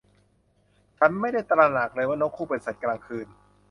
[0.97, 3.27] ฉันไม่ได้ตระหนักเลยว่านกฮูกเป็นสัตว์กลางคืน